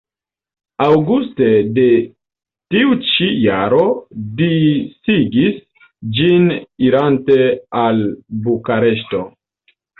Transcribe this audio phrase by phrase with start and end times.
[0.85, 1.83] Aŭguste de
[2.75, 3.83] tiu ĉi jaro
[4.41, 5.63] disigis
[6.19, 6.51] ĝin
[6.91, 7.41] irante
[7.87, 8.05] al
[8.49, 9.27] Bukareŝto.